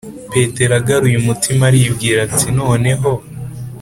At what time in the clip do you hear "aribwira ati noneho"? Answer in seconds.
1.69-3.11